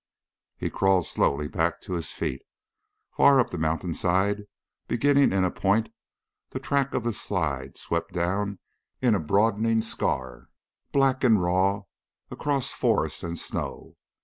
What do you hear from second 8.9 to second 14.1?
in a broadening scar, black and raw, across forest and snow.